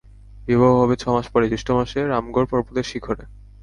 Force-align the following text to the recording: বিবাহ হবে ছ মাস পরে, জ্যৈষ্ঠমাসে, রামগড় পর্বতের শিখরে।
বিবাহ 0.47 0.71
হবে 0.75 0.95
ছ 0.95 1.03
মাস 1.07 1.25
পরে, 1.33 1.45
জ্যৈষ্ঠমাসে, 1.47 1.99
রামগড় 2.03 2.47
পর্বতের 2.51 2.85
শিখরে। 2.91 3.23